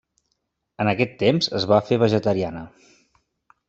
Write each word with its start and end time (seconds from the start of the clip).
En 0.85 0.89
aquest 0.93 1.13
temps 1.25 1.53
es 1.61 1.69
va 1.75 1.81
fer 1.91 2.03
vegetariana. 2.07 2.69